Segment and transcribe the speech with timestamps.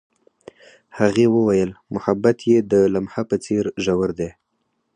[0.99, 4.29] هغې وویل محبت یې د لمحه په څېر ژور دی.